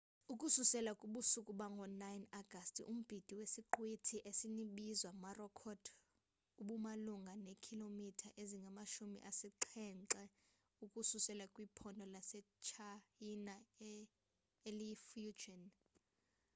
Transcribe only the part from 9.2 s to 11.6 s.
asixhenxe ukususela